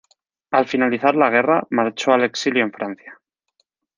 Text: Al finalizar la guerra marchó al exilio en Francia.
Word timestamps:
Al 0.59 0.65
finalizar 0.67 1.13
la 1.15 1.29
guerra 1.29 1.67
marchó 1.69 2.11
al 2.11 2.23
exilio 2.23 2.63
en 2.63 2.71
Francia. 2.71 3.21